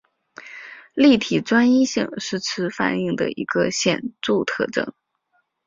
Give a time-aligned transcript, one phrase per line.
[0.95, 4.93] 立体专一性是此反应的一个显着特征。